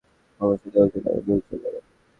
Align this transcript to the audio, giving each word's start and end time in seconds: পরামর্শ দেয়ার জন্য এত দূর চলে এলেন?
পরামর্শ 0.41 0.63
দেয়ার 0.65 0.89
জন্য 0.93 1.07
এত 1.09 1.25
দূর 1.27 1.39
চলে 1.47 1.67
এলেন? 1.69 1.83